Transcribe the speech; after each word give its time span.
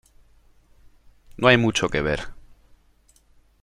No 1.37 1.47
hay 1.47 1.57
mucho 1.57 1.87
que 1.89 2.01
ver. 2.01 2.29